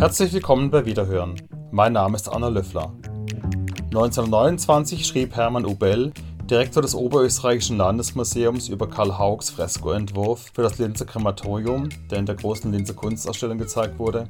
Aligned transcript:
Herzlich 0.00 0.32
willkommen 0.32 0.70
bei 0.70 0.86
Wiederhören. 0.86 1.34
Mein 1.70 1.92
Name 1.92 2.16
ist 2.16 2.26
Anna 2.26 2.48
Löffler. 2.48 2.90
1929 3.88 5.04
schrieb 5.04 5.36
Hermann 5.36 5.66
Ubell, 5.66 6.14
Direktor 6.50 6.80
des 6.80 6.94
Oberösterreichischen 6.94 7.76
Landesmuseums, 7.76 8.70
über 8.70 8.88
Karl 8.88 9.18
Haugs 9.18 9.50
Freskoentwurf 9.50 10.52
für 10.54 10.62
das 10.62 10.78
Linzer 10.78 11.04
Krematorium, 11.04 11.90
der 12.10 12.16
in 12.16 12.24
der 12.24 12.36
großen 12.36 12.72
Linzer 12.72 12.94
Kunstausstellung 12.94 13.58
gezeigt 13.58 13.98
wurde. 13.98 14.26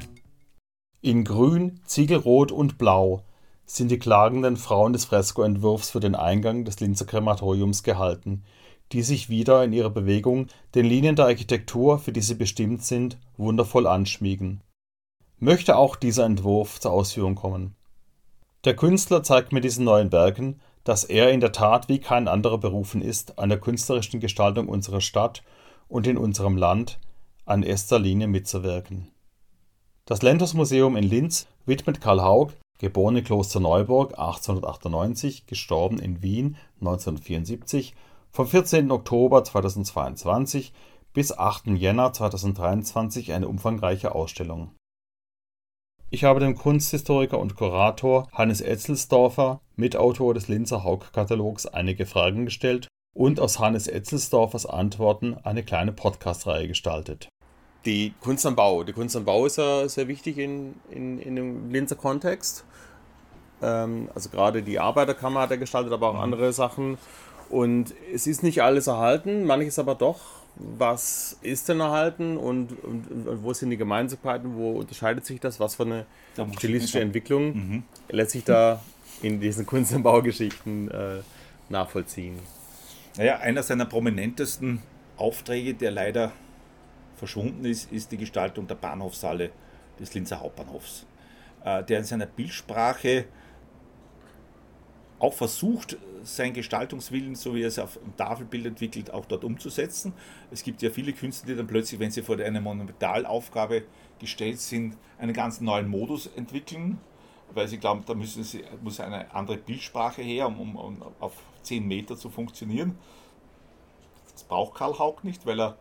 In 1.02 1.22
Grün, 1.22 1.78
Ziegelrot 1.84 2.50
und 2.50 2.76
Blau 2.76 3.22
sind 3.64 3.92
die 3.92 4.00
klagenden 4.00 4.56
Frauen 4.56 4.92
des 4.92 5.04
Freskoentwurfs 5.04 5.90
für 5.90 6.00
den 6.00 6.16
Eingang 6.16 6.64
des 6.64 6.80
Linzer 6.80 7.04
Krematoriums 7.04 7.84
gehalten, 7.84 8.42
die 8.90 9.02
sich 9.02 9.28
wieder 9.28 9.62
in 9.62 9.72
ihrer 9.72 9.90
Bewegung 9.90 10.48
den 10.74 10.86
Linien 10.86 11.14
der 11.14 11.26
Architektur, 11.26 12.00
für 12.00 12.10
die 12.10 12.22
sie 12.22 12.34
bestimmt 12.34 12.82
sind, 12.82 13.18
wundervoll 13.36 13.86
anschmiegen. 13.86 14.62
Möchte 15.42 15.76
auch 15.76 15.96
dieser 15.96 16.26
Entwurf 16.26 16.80
zur 16.80 16.92
Ausführung 16.92 17.34
kommen. 17.34 17.74
Der 18.66 18.76
Künstler 18.76 19.22
zeigt 19.22 19.52
mit 19.52 19.64
diesen 19.64 19.86
neuen 19.86 20.12
Werken, 20.12 20.60
dass 20.84 21.02
er 21.02 21.30
in 21.30 21.40
der 21.40 21.52
Tat 21.52 21.88
wie 21.88 21.98
kein 21.98 22.28
anderer 22.28 22.58
berufen 22.58 23.00
ist, 23.00 23.38
an 23.38 23.48
der 23.48 23.58
künstlerischen 23.58 24.20
Gestaltung 24.20 24.68
unserer 24.68 25.00
Stadt 25.00 25.42
und 25.88 26.06
in 26.06 26.18
unserem 26.18 26.58
Land 26.58 26.98
an 27.46 27.62
erster 27.62 27.98
Linie 27.98 28.28
mitzuwirken. 28.28 29.08
Das 30.04 30.20
Lentos 30.20 30.52
Museum 30.52 30.94
in 30.94 31.04
Linz 31.04 31.46
widmet 31.64 32.02
Karl 32.02 32.20
Haug, 32.20 32.52
geboren 32.78 33.16
in 33.16 33.24
Klosterneuburg 33.24 34.18
1898, 34.18 35.46
gestorben 35.46 35.98
in 35.98 36.22
Wien 36.22 36.56
1974, 36.80 37.94
vom 38.30 38.46
14. 38.46 38.90
Oktober 38.90 39.42
2022 39.42 40.74
bis 41.14 41.36
8. 41.36 41.68
Jänner 41.68 42.12
2023 42.12 43.32
eine 43.32 43.48
umfangreiche 43.48 44.14
Ausstellung. 44.14 44.72
Ich 46.12 46.24
habe 46.24 46.40
dem 46.40 46.56
Kunsthistoriker 46.56 47.38
und 47.38 47.54
Kurator 47.54 48.26
Hannes 48.32 48.60
Etzelsdorfer, 48.60 49.60
Mitautor 49.76 50.34
des 50.34 50.48
Linzer 50.48 50.82
Haug-Katalogs, 50.82 51.66
einige 51.66 52.04
Fragen 52.04 52.46
gestellt 52.46 52.88
und 53.14 53.38
aus 53.38 53.60
Hannes 53.60 53.86
Etzelsdorfers 53.86 54.66
Antworten 54.66 55.36
eine 55.44 55.62
kleine 55.62 55.92
Podcast-Reihe 55.92 56.66
gestaltet. 56.66 57.28
Die 57.84 58.12
Kunst 58.20 58.44
am 58.44 58.56
Bau. 58.56 58.82
Die 58.82 58.92
Kunst 58.92 59.14
am 59.14 59.24
Bau 59.24 59.46
ist 59.46 59.58
ja 59.58 59.88
sehr 59.88 60.08
wichtig 60.08 60.38
in, 60.38 60.74
in, 60.90 61.20
in 61.20 61.36
dem 61.36 61.70
Linzer 61.70 61.94
Kontext. 61.94 62.64
Ähm, 63.62 64.08
also 64.12 64.30
gerade 64.30 64.64
die 64.64 64.80
Arbeiterkammer 64.80 65.42
hat 65.42 65.52
er 65.52 65.58
gestaltet, 65.58 65.92
aber 65.92 66.08
auch 66.08 66.14
mhm. 66.14 66.22
andere 66.22 66.52
Sachen. 66.52 66.98
Und 67.50 67.94
es 68.12 68.26
ist 68.26 68.42
nicht 68.42 68.64
alles 68.64 68.88
erhalten, 68.88 69.44
manches 69.44 69.78
aber 69.78 69.94
doch 69.94 70.39
was 70.56 71.38
ist 71.42 71.68
denn 71.68 71.80
erhalten 71.80 72.36
und, 72.36 72.72
und, 72.84 73.10
und, 73.10 73.42
wo 73.42 73.52
sind 73.52 73.70
die 73.70 73.76
Gemeinsamkeiten, 73.76 74.56
wo 74.56 74.72
unterscheidet 74.72 75.24
sich 75.24 75.40
das, 75.40 75.58
was 75.58 75.74
für 75.74 75.84
eine 75.84 76.06
stilistische 76.56 77.00
Entwicklung 77.00 77.54
mhm. 77.54 77.82
lässt 78.08 78.32
sich 78.32 78.44
da 78.44 78.82
in 79.22 79.40
diesen 79.40 79.66
Kunst- 79.66 79.92
und 79.92 80.02
Baugeschichten 80.02 80.90
äh, 80.90 81.20
nachvollziehen. 81.68 82.38
Naja, 83.16 83.38
einer 83.38 83.62
seiner 83.62 83.86
prominentesten 83.86 84.82
Aufträge, 85.16 85.74
der 85.74 85.90
leider 85.90 86.32
verschwunden 87.16 87.64
ist, 87.64 87.90
ist 87.92 88.12
die 88.12 88.16
Gestaltung 88.16 88.66
der 88.66 88.76
Bahnhofshalle 88.76 89.50
des 89.98 90.14
Linzer 90.14 90.40
Hauptbahnhofs, 90.40 91.06
äh, 91.64 91.84
der 91.84 91.98
in 91.98 92.04
seiner 92.04 92.26
Bildsprache 92.26 93.26
auch 95.20 95.34
versucht, 95.34 95.96
sein 96.22 96.52
Gestaltungswillen, 96.52 97.34
so 97.34 97.54
wie 97.54 97.62
er 97.62 97.68
es 97.68 97.78
auf 97.78 97.98
dem 97.98 98.16
Tafelbild 98.16 98.66
entwickelt, 98.66 99.12
auch 99.12 99.26
dort 99.26 99.44
umzusetzen. 99.44 100.12
Es 100.50 100.62
gibt 100.62 100.82
ja 100.82 100.90
viele 100.90 101.12
Künstler, 101.12 101.50
die 101.50 101.56
dann 101.56 101.66
plötzlich, 101.66 102.00
wenn 102.00 102.10
sie 102.10 102.22
vor 102.22 102.38
einer 102.38 102.60
Monumentalaufgabe 102.60 103.84
gestellt 104.18 104.60
sind, 104.60 104.96
einen 105.18 105.32
ganz 105.32 105.60
neuen 105.60 105.88
Modus 105.88 106.26
entwickeln, 106.36 106.98
weil 107.52 107.68
sie 107.68 107.78
glauben, 107.78 108.02
da 108.06 108.14
müssen 108.14 108.44
sie, 108.44 108.64
muss 108.82 109.00
eine 109.00 109.32
andere 109.34 109.58
Bildsprache 109.58 110.22
her, 110.22 110.46
um, 110.46 110.60
um, 110.60 110.76
um 110.76 111.02
auf 111.20 111.34
10 111.62 111.86
Meter 111.86 112.16
zu 112.16 112.30
funktionieren. 112.30 112.96
Das 114.32 114.44
braucht 114.44 114.74
Karl 114.74 114.98
Haug 114.98 115.18
nicht, 115.22 115.44
weil 115.46 115.60
er 115.60 115.76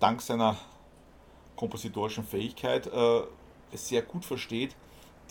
dank 0.00 0.22
seiner 0.22 0.56
kompositorischen 1.56 2.24
Fähigkeit 2.24 2.86
äh, 2.86 3.20
es 3.72 3.88
sehr 3.88 4.02
gut 4.02 4.24
versteht, 4.24 4.76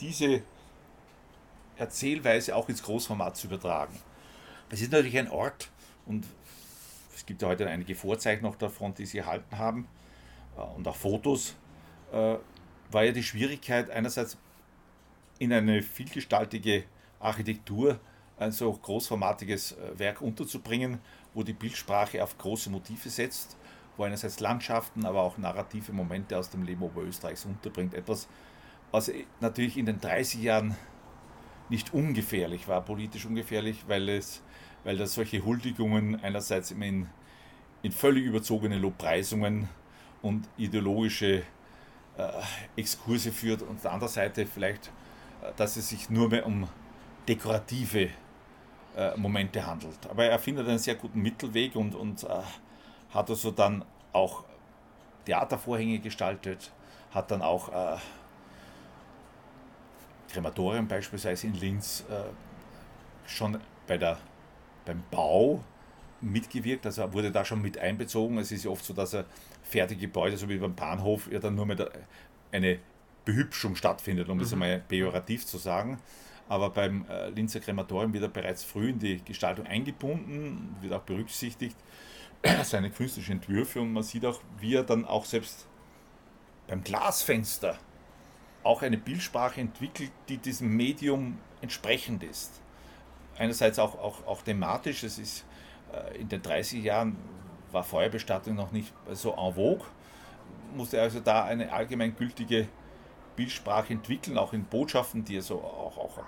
diese 0.00 0.42
Erzählweise 1.78 2.54
auch 2.56 2.68
ins 2.68 2.82
Großformat 2.82 3.36
zu 3.36 3.46
übertragen. 3.46 3.98
Es 4.70 4.82
ist 4.82 4.92
natürlich 4.92 5.16
ein 5.18 5.30
Ort 5.30 5.70
und 6.06 6.26
es 7.14 7.24
gibt 7.24 7.42
ja 7.42 7.48
heute 7.48 7.66
einige 7.68 7.94
Vorzeichen 7.94 8.42
noch 8.42 8.56
davon, 8.56 8.94
die 8.94 9.06
sie 9.06 9.18
erhalten 9.18 9.58
haben 9.58 9.88
äh, 10.56 10.60
und 10.60 10.86
auch 10.86 10.96
Fotos. 10.96 11.56
Äh, 12.12 12.36
war 12.90 13.04
ja 13.04 13.12
die 13.12 13.22
Schwierigkeit 13.22 13.90
einerseits 13.90 14.38
in 15.38 15.52
eine 15.52 15.82
vielgestaltige 15.82 16.84
Architektur 17.20 18.00
ein 18.38 18.52
so 18.52 18.72
großformatiges 18.72 19.72
äh, 19.72 19.98
Werk 19.98 20.20
unterzubringen, 20.20 21.00
wo 21.34 21.42
die 21.42 21.52
Bildsprache 21.52 22.22
auf 22.22 22.38
große 22.38 22.70
Motive 22.70 23.10
setzt, 23.10 23.56
wo 23.96 24.04
einerseits 24.04 24.40
Landschaften, 24.40 25.04
aber 25.04 25.22
auch 25.22 25.38
narrative 25.38 25.92
Momente 25.92 26.38
aus 26.38 26.50
dem 26.50 26.62
Leben 26.62 26.82
Oberösterreichs 26.82 27.44
unterbringt. 27.44 27.94
Etwas, 27.94 28.28
was 28.90 29.10
natürlich 29.40 29.76
in 29.76 29.86
den 29.86 30.00
30 30.00 30.42
Jahren 30.42 30.76
nicht 31.68 31.92
ungefährlich 31.92 32.68
war, 32.68 32.80
politisch 32.80 33.26
ungefährlich, 33.26 33.84
weil 33.86 34.08
es 34.08 34.42
weil 34.84 34.96
das 34.96 35.14
solche 35.14 35.44
Huldigungen 35.44 36.22
einerseits 36.22 36.70
in, 36.70 37.08
in 37.82 37.92
völlig 37.92 38.24
überzogene 38.24 38.78
Lobpreisungen 38.78 39.68
und 40.22 40.48
ideologische 40.56 41.42
äh, 42.16 42.28
Exkurse 42.76 43.32
führt 43.32 43.62
und 43.62 43.76
auf 43.76 43.82
der 43.82 43.92
anderen 43.92 44.12
Seite 44.12 44.46
vielleicht, 44.46 44.86
äh, 45.42 45.52
dass 45.56 45.76
es 45.76 45.88
sich 45.88 46.10
nur 46.10 46.28
mehr 46.28 46.46
um 46.46 46.68
dekorative 47.28 48.08
äh, 48.96 49.16
Momente 49.16 49.66
handelt. 49.66 49.98
Aber 50.08 50.24
er 50.24 50.38
findet 50.38 50.66
einen 50.68 50.78
sehr 50.78 50.94
guten 50.94 51.20
Mittelweg 51.20 51.76
und, 51.76 51.94
und 51.94 52.24
äh, 52.24 52.28
hat 53.12 53.30
also 53.30 53.50
dann 53.50 53.84
auch 54.12 54.44
Theatervorhänge 55.26 55.98
gestaltet, 55.98 56.72
hat 57.12 57.30
dann 57.30 57.42
auch 57.42 57.70
Krematorien 60.28 60.86
beispielsweise 60.86 61.46
in 61.46 61.54
Linz 61.54 62.04
äh, 62.10 62.22
schon 63.26 63.58
bei 63.86 63.98
der 63.98 64.18
beim 64.84 65.02
Bau 65.10 65.62
mitgewirkt, 66.20 66.86
also 66.86 67.02
er 67.02 67.12
wurde 67.12 67.30
da 67.30 67.44
schon 67.44 67.62
mit 67.62 67.78
einbezogen. 67.78 68.38
Es 68.38 68.50
ist 68.50 68.64
ja 68.64 68.70
oft 68.70 68.84
so, 68.84 68.94
dass 68.94 69.14
er 69.14 69.24
fertige 69.62 70.00
Gebäude, 70.00 70.36
so 70.36 70.48
wie 70.48 70.56
beim 70.56 70.74
Bahnhof, 70.74 71.30
ja 71.30 71.38
dann 71.38 71.54
nur 71.54 71.66
mit 71.66 71.86
eine 72.50 72.78
Behübschung 73.24 73.76
stattfindet, 73.76 74.28
um 74.28 74.38
mhm. 74.38 74.42
das 74.42 74.52
einmal 74.52 74.82
pejorativ 74.88 75.46
zu 75.46 75.58
sagen. 75.58 75.98
Aber 76.48 76.70
beim 76.70 77.04
äh, 77.10 77.28
Linzer 77.28 77.60
Krematorium 77.60 78.14
wird 78.14 78.22
er 78.22 78.30
bereits 78.30 78.64
früh 78.64 78.90
in 78.90 78.98
die 78.98 79.22
Gestaltung 79.22 79.66
eingebunden, 79.66 80.74
wird 80.80 80.94
auch 80.94 81.02
berücksichtigt, 81.02 81.76
seine 82.62 82.90
künstlerischen 82.90 83.32
Entwürfe 83.32 83.82
und 83.82 83.92
man 83.92 84.02
sieht 84.02 84.24
auch, 84.24 84.40
wie 84.58 84.74
er 84.74 84.82
dann 84.82 85.04
auch 85.04 85.26
selbst 85.26 85.66
beim 86.66 86.82
Glasfenster 86.82 87.78
auch 88.62 88.82
eine 88.82 88.98
Bildsprache 88.98 89.60
entwickelt, 89.60 90.10
die 90.28 90.38
diesem 90.38 90.76
Medium 90.76 91.38
entsprechend 91.60 92.22
ist. 92.22 92.60
Einerseits 93.36 93.78
auch, 93.78 93.98
auch, 93.98 94.26
auch 94.26 94.42
thematisch, 94.42 95.04
es 95.04 95.18
ist 95.18 95.44
äh, 95.92 96.18
in 96.18 96.28
den 96.28 96.42
30 96.42 96.82
Jahren 96.82 97.16
war 97.70 97.84
Feuerbestattung 97.84 98.54
noch 98.54 98.72
nicht 98.72 98.92
so 99.12 99.32
en 99.32 99.54
vogue, 99.54 99.86
musste 100.74 101.00
also 101.00 101.20
da 101.20 101.44
eine 101.44 101.72
allgemeingültige 101.72 102.68
Bildsprache 103.36 103.92
entwickeln, 103.92 104.36
auch 104.38 104.52
in 104.52 104.64
Botschaften, 104.64 105.24
die 105.24 105.36
also 105.36 105.60
auch, 105.60 105.96
auch 105.96 106.18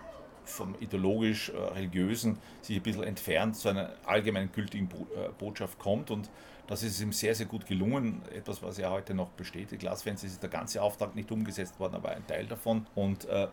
vom 0.50 0.74
ideologisch-religiösen 0.80 2.34
äh, 2.34 2.64
sich 2.64 2.76
ein 2.76 2.82
bisschen 2.82 3.04
entfernt 3.04 3.56
zu 3.56 3.68
einer 3.68 3.90
allgemeingültigen 4.06 4.88
äh, 4.90 5.28
Botschaft 5.38 5.78
kommt 5.78 6.10
und 6.10 6.28
das 6.66 6.84
ist 6.84 7.00
ihm 7.00 7.12
sehr, 7.12 7.34
sehr 7.34 7.46
gut 7.46 7.66
gelungen. 7.66 8.22
Etwas, 8.32 8.62
was 8.62 8.78
ja 8.78 8.90
heute 8.90 9.12
noch 9.12 9.30
besteht. 9.30 9.76
Glasfenster 9.76 10.28
ist 10.28 10.40
der 10.40 10.50
ganze 10.50 10.80
Auftrag 10.80 11.16
nicht 11.16 11.32
umgesetzt 11.32 11.80
worden, 11.80 11.96
aber 11.96 12.10
ein 12.10 12.24
Teil 12.28 12.46
davon. 12.46 12.86
Und 12.94 13.24
äh, 13.24 13.48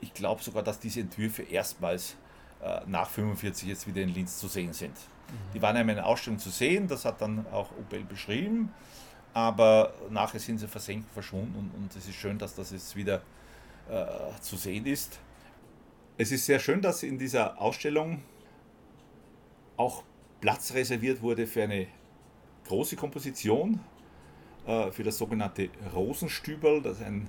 ich 0.00 0.12
glaube 0.12 0.42
sogar, 0.42 0.62
dass 0.62 0.78
diese 0.78 1.00
Entwürfe 1.00 1.42
erstmals 1.42 2.16
äh, 2.62 2.80
nach 2.86 3.08
45 3.08 3.68
jetzt 3.68 3.86
wieder 3.86 4.02
in 4.02 4.10
Linz 4.10 4.38
zu 4.38 4.48
sehen 4.48 4.74
sind. 4.74 4.92
Mhm. 4.92 5.52
Die 5.54 5.62
waren 5.62 5.76
einmal 5.76 5.94
in 5.94 5.98
einer 6.00 6.08
Ausstellung 6.08 6.38
zu 6.38 6.50
sehen, 6.50 6.88
das 6.88 7.06
hat 7.06 7.22
dann 7.22 7.46
auch 7.50 7.70
Opel 7.72 8.04
beschrieben, 8.04 8.72
aber 9.32 9.94
nachher 10.10 10.40
sind 10.40 10.58
sie 10.58 10.68
versenkt, 10.68 11.10
verschwunden 11.12 11.54
und, 11.56 11.74
und 11.74 11.96
es 11.96 12.06
ist 12.06 12.16
schön, 12.16 12.38
dass 12.38 12.54
das 12.54 12.70
jetzt 12.70 12.94
wieder 12.96 13.22
äh, 13.88 14.04
zu 14.40 14.56
sehen 14.56 14.86
ist. 14.86 15.18
Es 16.16 16.30
ist 16.30 16.46
sehr 16.46 16.60
schön, 16.60 16.80
dass 16.80 17.02
in 17.02 17.18
dieser 17.18 17.60
Ausstellung 17.60 18.22
auch 19.76 20.04
Platz 20.40 20.72
reserviert 20.72 21.22
wurde 21.22 21.48
für 21.48 21.64
eine 21.64 21.88
große 22.68 22.94
Komposition, 22.94 23.80
äh, 24.64 24.92
für 24.92 25.02
das 25.02 25.18
sogenannte 25.18 25.70
Rosenstüberl, 25.92 26.82
das 26.82 26.98
ist 26.98 27.04
ein 27.04 27.28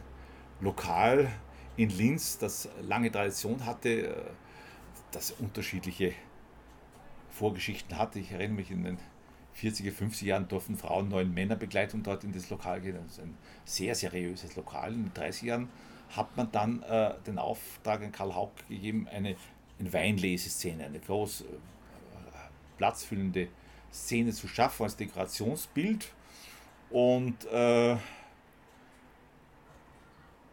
Lokal 0.61 1.31
in 1.77 1.89
Linz, 1.89 2.37
das 2.37 2.69
lange 2.83 3.11
Tradition 3.11 3.65
hatte, 3.65 3.89
äh, 3.89 4.15
das 5.11 5.31
unterschiedliche 5.31 6.13
Vorgeschichten 7.31 7.97
hatte. 7.97 8.19
Ich 8.19 8.33
erinnere 8.33 8.57
mich 8.57 8.69
in 8.69 8.83
den 8.83 8.99
40er, 9.59 9.93
50er 9.93 10.25
Jahren 10.25 10.47
durften 10.47 10.77
Frauen 10.77 11.09
neun 11.09 11.33
Männerbegleitung 11.33 12.03
dort 12.03 12.23
in 12.23 12.33
das 12.33 12.51
Lokal 12.51 12.81
gehen. 12.81 12.97
Das 13.01 13.13
ist 13.13 13.23
ein 13.23 13.35
sehr 13.63 13.95
seriöses 13.95 14.55
Lokal. 14.55 14.93
In 14.93 15.05
den 15.05 15.13
30er 15.13 15.45
Jahren 15.45 15.69
hat 16.15 16.35
man 16.37 16.51
dann 16.51 16.83
äh, 16.83 17.13
den 17.25 17.39
Auftrag 17.39 18.01
an 18.01 18.11
Karl 18.11 18.35
Haug 18.35 18.51
gegeben, 18.67 19.07
eine, 19.07 19.35
eine 19.79 19.93
Weinleseszene, 19.93 20.85
eine 20.85 20.99
groß 20.99 21.41
äh, 21.41 21.45
platzfüllende 22.77 23.47
Szene 23.91 24.31
zu 24.31 24.47
schaffen 24.47 24.83
als 24.83 24.95
Dekorationsbild. 24.95 26.11
Und 26.89 27.45
äh, 27.45 27.97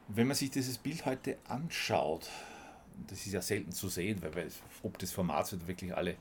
wenn 0.08 0.26
man 0.26 0.36
sich 0.36 0.50
dieses 0.50 0.78
Bild 0.78 1.04
heute 1.06 1.38
anschaut, 1.48 2.28
das 3.08 3.26
ist 3.26 3.32
ja 3.32 3.42
selten 3.42 3.72
zu 3.72 3.88
sehen, 3.88 4.22
weil, 4.22 4.34
weil 4.34 4.48
ob 4.82 4.98
das 4.98 5.12
Format 5.12 5.66
wirklich 5.66 5.94
alle 5.94 6.16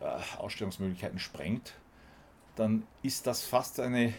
äh, 0.00 0.36
Ausstellungsmöglichkeiten 0.38 1.18
sprengt, 1.18 1.74
dann 2.56 2.86
ist 3.02 3.26
das 3.26 3.42
fast 3.42 3.80
eine 3.80 4.12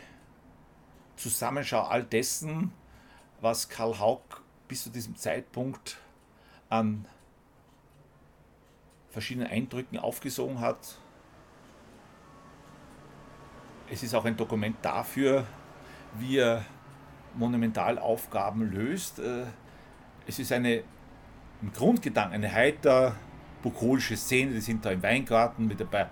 Zusammenschau 1.16 1.84
all 1.84 2.04
dessen, 2.04 2.72
was 3.42 3.68
Karl 3.68 4.00
Haug 4.00 4.22
bis 4.68 4.84
zu 4.84 4.90
diesem 4.90 5.16
Zeitpunkt 5.16 5.98
an 6.70 7.06
verschiedenen 9.10 9.48
Eindrücken 9.48 10.00
aufgesogen 10.00 10.62
hat. 10.62 10.98
Es 13.90 14.04
ist 14.04 14.16
auch 14.16 14.24
ein 14.24 14.38
Dokument 14.38 14.78
dafür, 14.82 15.46
wie 16.18 16.38
er 16.38 16.66
Monumentalaufgaben 17.36 18.72
löst. 18.72 19.20
Äh, 19.20 19.46
es 20.28 20.40
ist 20.40 20.52
eine, 20.54 20.84
im 21.62 21.74
Grundgedanken 21.74 22.36
eine 22.36 22.52
heiter 22.52 23.16
bukolische 23.62 24.16
Szene, 24.16 24.54
die 24.54 24.62
sind 24.62 24.86
da 24.86 24.92
im 24.92 25.04
Weingarten 25.04 25.68
mit 25.68 25.80
dabei 25.80 26.08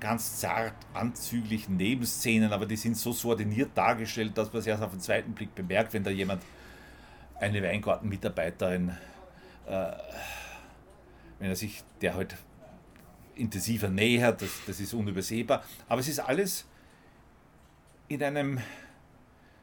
ganz 0.00 0.38
zart 0.40 0.74
anzüglichen 0.94 1.76
Nebenszenen, 1.76 2.52
aber 2.52 2.66
die 2.66 2.76
sind 2.76 2.96
so 2.96 3.12
subordiniert 3.12 3.70
dargestellt, 3.74 4.36
dass 4.36 4.52
man 4.52 4.60
es 4.60 4.66
erst 4.66 4.82
auf 4.82 4.90
den 4.90 5.00
zweiten 5.00 5.32
Blick 5.32 5.54
bemerkt, 5.54 5.92
wenn 5.92 6.04
da 6.04 6.10
jemand, 6.10 6.42
eine 7.40 7.62
Weingartenmitarbeiterin, 7.62 8.90
äh, 9.66 9.92
wenn 11.38 11.50
er 11.50 11.56
sich 11.56 11.82
der 12.00 12.14
halt 12.14 12.36
intensiver 13.36 13.88
nähert, 13.88 14.42
das, 14.42 14.50
das 14.66 14.80
ist 14.80 14.92
unübersehbar. 14.92 15.62
Aber 15.88 16.00
es 16.00 16.08
ist 16.08 16.18
alles 16.18 16.66
in 18.08 18.22
einem 18.22 18.60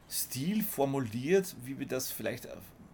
Stil 0.08 0.62
formuliert, 0.62 1.54
wie 1.64 1.78
wir 1.78 1.86
das 1.86 2.10
vielleicht, 2.10 2.48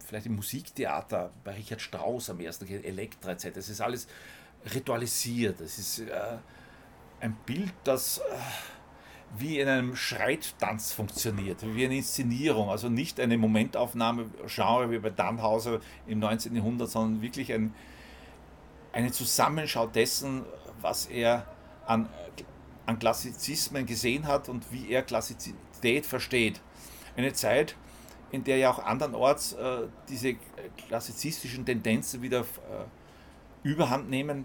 vielleicht 0.05 0.27
im 0.27 0.37
Musiktheater 0.37 1.31
bei 1.45 1.53
Richard 1.55 1.81
Strauss 1.81 2.31
am 2.31 2.41
ersten, 2.41 2.67
Elektra 2.67 3.33
etc. 3.33 3.57
Es 3.57 3.69
ist 3.69 3.81
alles 3.81 4.09
ritualisiert. 4.75 5.61
Es 5.61 5.79
ist 5.79 6.01
äh, 6.01 6.39
ein 7.23 7.37
Bild, 7.47 7.73
das 7.85 8.19
äh, 8.19 8.23
wie 9.39 9.59
in 9.61 9.69
einem 9.69 9.97
Schreittanz 9.97 10.93
funktioniert, 10.93 11.59
wie 11.63 11.87
eine 11.87 11.97
Inszenierung, 11.97 12.69
also 12.69 12.89
nicht 12.91 13.19
eine 13.19 13.39
Momentaufnahme, 13.39 14.27
Genre 14.47 14.91
wie 14.91 14.99
bei 14.99 15.09
Dannhauser 15.09 15.81
im 16.07 16.19
19. 16.19 16.55
Jahrhundert, 16.55 16.91
sondern 16.91 17.23
wirklich 17.23 17.53
ein, 17.53 17.75
eine 18.93 19.11
Zusammenschau 19.11 19.87
dessen, 19.87 20.45
was 20.83 21.07
er 21.07 21.47
an, 21.87 22.09
an 22.85 22.99
Klassizismen 22.99 23.87
gesehen 23.87 24.27
hat 24.27 24.49
und 24.49 24.71
wie 24.71 24.91
er 24.91 25.03
Klassizität 25.03 26.05
versteht. 26.05 26.61
Eine 27.17 27.33
Zeit, 27.33 27.77
in 28.33 28.45
der 28.45 28.59
ja 28.59 28.71
auch 28.71 28.81
andernorts 28.81 29.53
äh, 29.55 29.87
diese 30.09 30.35
klassizistischen 30.89 31.65
Tendenzen 31.65 32.21
wieder 32.21 32.41
äh, 32.41 33.65
überhand 33.69 34.11
nehmen, 34.11 34.45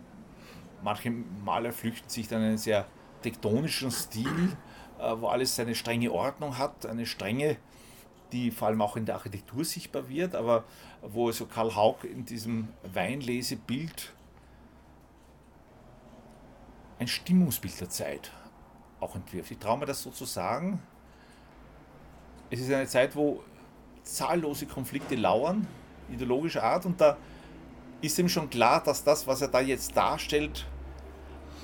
manche 0.83 1.11
Maler 1.11 1.71
flüchten 1.71 2.09
sich 2.09 2.27
dann 2.27 2.41
in 2.41 2.47
einen 2.49 2.57
sehr 2.57 2.85
tektonischen 3.21 3.91
Stil, 3.91 4.55
äh, 4.99 5.13
wo 5.17 5.27
alles 5.27 5.55
seine 5.55 5.75
strenge 5.75 6.11
Ordnung 6.11 6.57
hat, 6.57 6.85
eine 6.85 7.05
strenge, 7.05 7.57
die 8.31 8.51
vor 8.51 8.67
allem 8.67 8.81
auch 8.81 8.97
in 8.97 9.05
der 9.05 9.15
Architektur 9.15 9.63
sichtbar 9.63 10.09
wird, 10.09 10.35
aber 10.35 10.63
wo 11.01 11.31
so 11.31 11.45
Karl 11.45 11.75
Haug 11.75 12.03
in 12.03 12.25
diesem 12.25 12.69
Weinlesebild 12.93 14.13
ein 16.99 17.07
Stimmungsbild 17.07 17.79
der 17.79 17.89
Zeit 17.89 18.31
auch 18.99 19.15
entwirft. 19.15 19.51
Ich 19.51 19.59
traue 19.59 19.77
mir 19.77 19.85
das 19.85 20.01
so 20.01 20.09
zu 20.09 20.25
sagen. 20.25 20.81
Es 22.49 22.59
ist 22.59 22.71
eine 22.71 22.87
Zeit, 22.87 23.15
wo 23.15 23.43
zahllose 24.03 24.65
Konflikte 24.65 25.15
lauern, 25.15 25.67
ideologischer 26.09 26.63
Art, 26.63 26.85
und 26.85 26.99
da 26.99 27.17
ist 28.01 28.19
ihm 28.19 28.29
schon 28.29 28.49
klar, 28.49 28.83
dass 28.83 29.03
das, 29.03 29.25
was 29.25 29.41
er 29.41 29.47
da 29.47 29.59
jetzt 29.59 29.95
darstellt, 29.95 30.65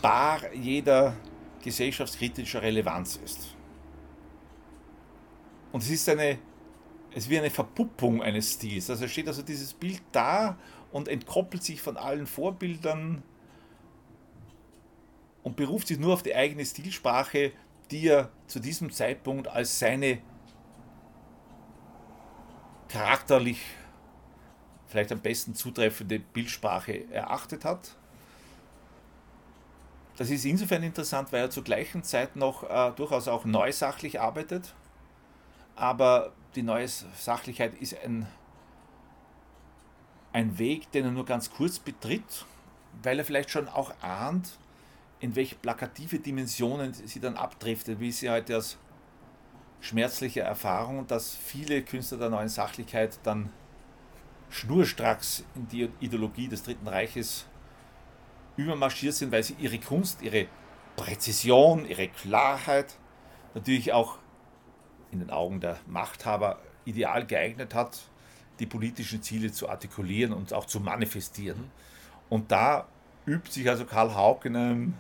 bar 0.02 0.54
jeder 0.54 1.16
gesellschaftskritischer 1.62 2.62
Relevanz 2.62 3.20
ist. 3.24 3.56
Und 5.72 5.82
es 5.82 5.90
ist 5.90 6.10
eine, 6.10 6.38
es 7.12 7.26
ist 7.26 7.30
wie 7.30 7.40
eine 7.40 7.50
Verpuppung 7.50 8.22
eines 8.22 8.54
Stils. 8.54 8.90
Also 8.90 9.08
steht 9.08 9.28
also 9.28 9.42
dieses 9.42 9.74
Bild 9.74 10.02
da 10.12 10.58
und 10.92 11.08
entkoppelt 11.08 11.64
sich 11.64 11.82
von 11.82 11.98
allen 11.98 12.28
Vorbildern 12.28 13.24
und 15.42 15.56
beruft 15.56 15.88
sich 15.88 16.00
nur 16.00 16.14
auf 16.14 16.24
die 16.24 16.36
eigene 16.36 16.66
Stilsprache, 16.66 17.52
die 17.92 18.08
er 18.08 18.32
zu 18.48 18.60
diesem 18.60 18.92
Zeitpunkt 18.92 19.48
als 19.48 19.80
seine 19.80 20.20
charakterlich 22.88 23.60
vielleicht 24.94 25.12
am 25.12 25.22
besten 25.22 25.56
zutreffende 25.56 26.20
Bildsprache 26.20 27.10
erachtet 27.12 27.66
hat. 27.66 27.96
Das 30.18 30.30
ist 30.30 30.46
insofern 30.46 30.84
interessant, 30.84 31.32
weil 31.32 31.42
er 31.42 31.50
zur 31.50 31.64
gleichen 31.64 32.04
Zeit 32.04 32.36
noch 32.36 32.70
äh, 32.70 32.92
durchaus 32.96 33.28
auch 33.28 33.44
neusachlich 33.44 34.22
arbeitet. 34.22 34.76
Aber 35.76 36.32
die 36.54 36.62
neue 36.62 36.88
Sachlichkeit 36.88 37.74
ist 37.74 37.98
ein, 38.04 38.28
ein 40.32 40.60
Weg, 40.60 40.92
den 40.92 41.06
er 41.06 41.12
nur 41.12 41.26
ganz 41.26 41.50
kurz 41.50 41.80
betritt, 41.80 42.46
weil 43.02 43.18
er 43.18 43.26
vielleicht 43.26 43.50
schon 43.50 43.68
auch 43.68 43.92
ahnt, 44.04 44.60
in 45.20 45.36
welche 45.36 45.56
plakative 45.56 46.20
Dimensionen 46.20 46.94
sie 46.94 47.20
dann 47.20 47.36
abdriftet, 47.36 48.00
wie 48.00 48.12
sie 48.12 48.30
heute 48.30 48.58
aus 48.58 48.78
schmerzlicher 49.82 50.44
Erfahrung, 50.44 51.08
dass 51.08 51.36
viele 51.36 51.82
Künstler 51.82 52.20
der 52.20 52.30
neuen 52.30 52.50
Sachlichkeit 52.50 53.18
dann 53.24 53.50
schnurstracks 54.54 55.44
in 55.56 55.68
die 55.68 55.90
Ideologie 56.00 56.48
des 56.48 56.64
Dritten 56.64 56.88
Reiches 56.88 57.48
übermarschiert 58.56 59.16
sind, 59.16 59.32
weil 59.32 59.42
sie 59.42 59.56
ihre 59.60 59.80
Kunst, 59.80 60.22
ihre 60.22 60.48
Präzision, 60.96 61.88
ihre 61.88 62.08
Klarheit 62.08 62.96
natürlich 63.56 63.94
auch 63.94 64.20
in 65.12 65.20
den 65.20 65.32
Augen 65.32 65.60
der 65.60 65.78
Machthaber 65.88 66.60
ideal 66.86 67.26
geeignet 67.26 67.74
hat, 67.74 68.00
die 68.60 68.68
politischen 68.68 69.24
Ziele 69.24 69.52
zu 69.52 69.70
artikulieren 69.70 70.34
und 70.34 70.54
auch 70.54 70.66
zu 70.66 70.80
manifestieren. 70.80 71.72
Und 72.30 72.52
da 72.52 72.88
übt 73.26 73.52
sich 73.52 73.68
also 73.68 73.86
Karl 73.86 74.14
Haug 74.14 74.46
in, 74.46 74.56
einem, 74.56 74.94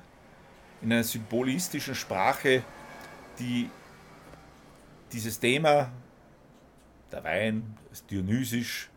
in 0.81 0.91
einer 0.91 1.03
symbolistischen 1.03 1.93
Sprache, 1.93 2.63
die 3.37 3.69
dieses 5.11 5.39
Thema, 5.39 5.91
der 7.11 7.23
Wein, 7.23 7.77
das 7.91 8.03
Dionysisch, 8.07 8.89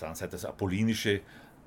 der 0.00 0.08
anderen 0.08 0.20
Seite 0.20 0.32
das 0.32 0.44
Apollinische, 0.44 1.20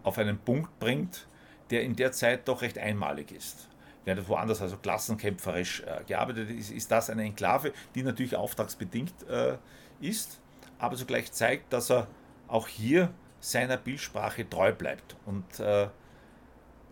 auf 0.03 0.17
einen 0.17 0.37
Punkt 0.37 0.79
bringt, 0.79 1.27
der 1.69 1.83
in 1.83 1.95
der 1.95 2.11
Zeit 2.11 2.47
doch 2.47 2.61
recht 2.61 2.77
einmalig 2.77 3.31
ist. 3.31 3.69
Während 4.05 4.27
woanders 4.27 4.61
also 4.61 4.77
klassenkämpferisch 4.77 5.81
äh, 5.81 6.03
gearbeitet 6.05 6.49
ist, 6.49 6.71
ist 6.71 6.91
das 6.91 7.09
eine 7.09 7.23
Enklave, 7.23 7.71
die 7.95 8.03
natürlich 8.03 8.35
auftragsbedingt 8.35 9.27
äh, 9.29 9.57
ist, 10.01 10.41
aber 10.77 10.97
zugleich 10.97 11.31
zeigt, 11.31 11.71
dass 11.71 11.89
er 11.89 12.07
auch 12.47 12.67
hier 12.67 13.13
seiner 13.39 13.77
Bildsprache 13.77 14.49
treu 14.49 14.73
bleibt. 14.73 15.15
Und 15.25 15.59
äh, 15.59 15.87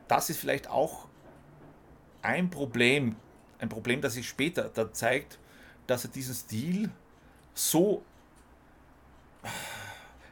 das 0.07 0.29
ist 0.29 0.39
vielleicht 0.39 0.69
auch 0.69 1.07
ein 2.21 2.49
Problem, 2.49 3.15
ein 3.59 3.69
Problem, 3.69 4.01
das 4.01 4.13
sich 4.13 4.27
später 4.27 4.69
da 4.73 4.91
zeigt, 4.93 5.37
dass 5.87 6.05
er 6.05 6.11
diesen 6.11 6.33
Stil 6.33 6.89
so 7.53 8.03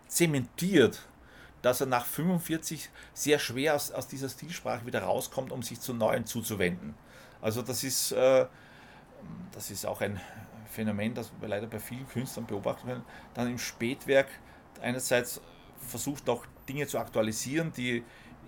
zementiert, 0.09 1.01
dass 1.61 1.79
er 1.79 1.87
nach 1.87 2.05
45 2.05 2.89
sehr 3.13 3.39
schwer 3.39 3.75
aus, 3.75 3.91
aus 3.91 4.07
dieser 4.07 4.27
Stilsprache 4.27 4.85
wieder 4.85 5.03
rauskommt, 5.03 5.53
um 5.53 5.63
sich 5.63 5.79
zu 5.79 5.93
neuen 5.93 6.25
zuzuwenden. 6.25 6.95
Also 7.41 7.61
das 7.61 7.85
ist, 7.85 8.11
äh, 8.11 8.45
das 9.53 9.71
ist 9.71 9.85
auch 9.85 10.01
ein 10.01 10.19
Phänomen, 10.69 11.13
das 11.13 11.31
wir 11.39 11.47
leider 11.47 11.67
bei 11.67 11.79
vielen 11.79 12.07
Künstlern 12.07 12.45
beobachten 12.45 12.87
können. 12.87 13.05
Dann 13.33 13.49
im 13.49 13.57
Spätwerk 13.57 14.27
einerseits 14.81 15.39
versucht 15.87 16.27
noch 16.27 16.45
Dinge 16.67 16.85
zu 16.87 16.99
aktualisieren, 16.99 17.71
die 17.71 18.03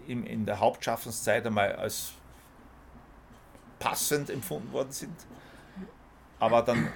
in, 0.08 0.26
in 0.26 0.46
der 0.46 0.60
Hauptschaffenszeit 0.60 1.46
einmal 1.48 1.74
als 1.78 2.12
passend 3.80 4.30
empfunden 4.30 4.72
worden 4.74 4.92
sind 4.92 5.16
aber 6.42 6.64
dann 6.64 6.92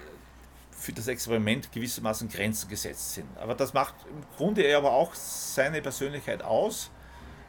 für 0.77 0.91
das 0.93 1.07
Experiment 1.07 1.71
gewissermaßen 1.71 2.29
Grenzen 2.29 2.69
gesetzt 2.69 3.13
sind. 3.13 3.37
Aber 3.37 3.55
das 3.55 3.73
macht 3.73 3.95
im 4.09 4.21
Grunde 4.37 4.61
er 4.61 4.77
aber 4.77 4.91
auch 4.91 5.13
seine 5.15 5.81
Persönlichkeit 5.81 6.43
aus. 6.43 6.91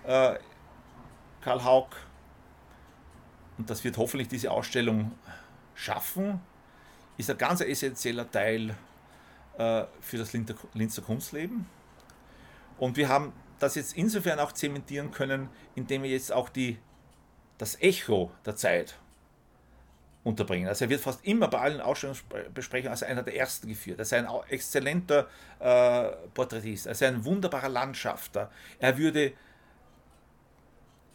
Äh, 0.05 0.37
Karl 1.41 1.65
Haug 1.65 1.89
und 3.59 3.71
das 3.71 3.85
wird 3.85 3.97
hoffentlich 3.97 4.29
diese 4.29 4.51
Ausstellung 4.51 5.13
schaffen, 5.75 6.41
ist 7.17 7.31
ein 7.31 7.39
ganz 7.39 7.61
essentieller 7.61 8.31
Teil 8.31 8.77
äh, 9.57 9.85
für 10.01 10.19
das 10.19 10.33
Linzer 10.75 11.03
Kunstleben. 11.03 11.67
Und 12.79 12.97
wir 12.97 13.09
haben 13.09 13.33
das 13.59 13.75
jetzt 13.75 13.97
insofern 13.97 14.39
auch 14.39 14.53
zementieren 14.53 15.11
können, 15.11 15.49
indem 15.75 16.03
wir 16.03 16.11
jetzt 16.11 16.31
auch 16.31 16.51
die, 16.51 16.79
das 17.57 17.81
Echo 17.81 18.31
der 18.45 18.57
Zeit 18.57 18.99
unterbringen. 20.27 20.67
Also 20.67 20.87
er 20.87 20.91
wird 20.91 21.01
fast 21.01 21.25
immer 21.25 21.47
bei 21.47 21.61
allen 21.61 21.81
Ausstellungsbesprechungen 21.81 22.91
als 22.91 23.05
einer 23.05 23.23
der 23.23 23.37
ersten 23.37 23.69
geführt. 23.69 24.01
Er 24.01 24.03
ist 24.03 24.13
ein 24.13 24.27
exzellenter 24.49 25.29
äh, 25.61 26.09
Porträtist, 26.35 26.87
er 26.87 26.93
ist 26.93 27.03
ein 27.05 27.25
wunderbarer 27.25 27.69
Landschafter. 27.69 28.51
Er 28.81 28.99
würde 28.99 29.35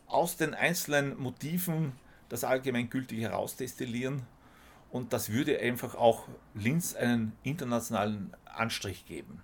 aus 0.07 0.37
den 0.37 0.53
einzelnen 0.53 1.19
Motiven 1.19 1.91
das 2.29 2.45
Allgemeingültige 2.45 3.21
herausdestillieren 3.23 4.25
und 4.91 5.11
das 5.11 5.29
würde 5.29 5.59
einfach 5.59 5.95
auch 5.95 6.29
Linz 6.53 6.95
einen 6.95 7.33
internationalen 7.43 8.33
Anstrich 8.45 9.05
geben. 9.05 9.41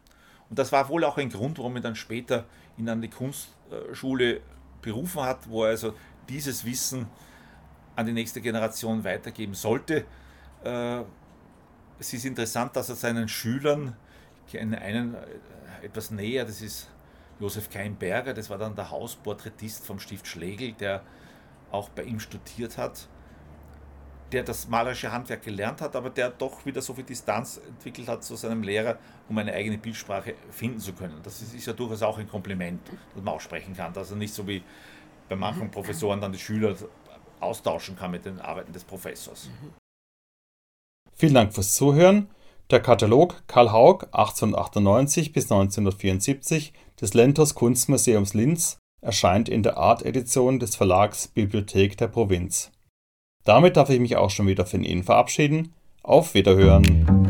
Und 0.50 0.60
das 0.60 0.72
war 0.72 0.88
wohl 0.88 1.04
auch 1.04 1.18
ein 1.18 1.30
Grund, 1.30 1.58
warum 1.58 1.76
er 1.76 1.82
dann 1.82 1.96
später 1.98 2.46
ihn 2.78 2.88
an 2.88 3.02
die 3.02 3.10
Kunstschule 3.10 4.40
berufen 4.82 5.24
hat, 5.24 5.50
wo 5.50 5.66
er 5.66 5.72
also 5.72 5.94
dieses 6.30 6.64
Wissen 6.64 7.08
an 7.98 8.06
die 8.06 8.14
nächste 8.14 8.40
Generation 8.40 9.04
weitergeben 9.04 9.56
sollte. 9.56 10.06
Äh, 10.64 11.02
es 12.00 12.14
ist 12.14 12.26
interessant, 12.26 12.76
dass 12.76 12.90
er 12.90 12.96
seinen 12.96 13.28
Schülern, 13.28 13.96
ich 14.46 14.54
kenne 14.54 14.80
einen 14.80 15.16
äh, 15.16 15.86
etwas 15.86 16.12
näher, 16.12 16.46
das 16.46 16.62
ist 16.62 16.90
Josef 17.40 17.70
Keinberger, 17.70 18.34
das 18.34 18.50
war 18.50 18.60
dann 18.60 18.76
der 18.76 18.92
Hausporträtist 18.92 19.86
vom 19.86 20.00
Stift 20.00 20.28
Schlegel, 20.28 20.74
der 20.74 21.02
auch 21.72 21.90
bei 21.90 22.04
ihm 22.04 22.20
studiert 22.20 22.78
hat, 22.78 23.08
der 24.32 24.44
das 24.44 24.68
malerische 24.68 25.12
Handwerk 25.12 25.42
gelernt 25.42 25.82
hat, 25.82 25.96
aber 25.96 26.12
der 26.12 26.30
doch 26.30 26.68
wieder 26.68 26.84
so 26.84 26.94
viel 26.94 27.04
Distanz 27.04 27.60
entwickelt 27.68 28.08
hat 28.08 28.24
zu 28.24 28.36
seinem 28.36 28.62
Lehrer, 28.62 29.00
um 29.28 29.38
eine 29.40 29.54
eigene 29.54 29.80
Bildsprache 29.80 30.36
finden 30.52 30.80
zu 30.80 30.94
können. 30.94 31.20
Das 31.24 31.42
ist, 31.42 31.66
ja 31.66 31.74
durchaus 31.74 32.04
auch 32.04 32.20
ein 32.20 32.28
Kompliment, 32.28 32.80
das 33.16 33.24
man 33.24 33.34
aussprechen 33.34 33.76
kann, 33.76 33.94
dass 33.94 34.12
er 34.12 34.18
nicht 34.18 34.36
so 34.36 34.48
wie 34.48 34.62
bei 35.30 35.36
manchen 35.36 35.72
Professoren 35.72 36.22
dann 36.22 36.32
die 36.32 36.40
Schüler 36.40 36.76
austauschen 37.40 37.96
kann 37.96 38.12
mit 38.12 38.26
den 38.26 38.40
Arbeiten 38.40 38.74
des 38.74 38.84
Professors. 38.84 39.50
Vielen 41.14 41.34
Dank 41.34 41.54
fürs 41.54 41.76
Zuhören. 41.76 42.30
Der 42.70 42.82
Katalog 42.82 43.44
Karl 43.48 43.72
Haug 43.72 44.08
1898 44.12 45.32
bis 45.32 45.46
1974 45.46 46.74
des 47.00 47.14
Lentors 47.14 47.56
Kunstmuseums 47.56 48.34
Linz 48.34 48.78
erscheint 49.02 49.48
in 49.48 49.64
der 49.64 49.78
Art-Edition 49.78 50.60
des 50.60 50.76
Verlags 50.76 51.28
Bibliothek 51.28 51.98
der 51.98 52.08
Provinz. 52.08 52.72
Damit 53.46 53.78
darf 53.78 53.90
ich 53.90 54.00
mich 54.00 54.18
auch 54.18 54.30
schon 54.30 54.48
wieder 54.48 54.66
von 54.66 54.84
Ihnen 54.84 55.04
verabschieden. 55.04 55.74
Auf 56.04 56.34
Wiederhören! 56.34 57.27